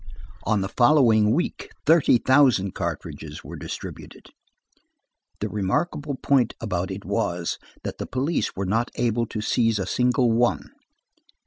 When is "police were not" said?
8.07-8.89